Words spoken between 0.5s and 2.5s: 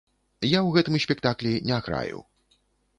ў гэтым спектаклі не граю.